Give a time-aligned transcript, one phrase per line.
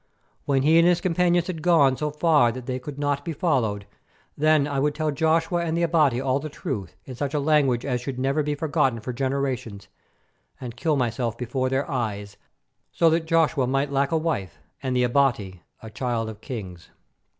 [0.45, 3.85] When he and his companions had gone so far that they could not be followed,
[4.35, 8.01] then I would tell Joshua and the Abati all the truth in such language as
[8.01, 9.89] should never be forgotten for generations,
[10.59, 12.37] and kill myself before their eyes,
[12.91, 16.89] so that Joshua might lack a wife and the Abati a Child of Kings.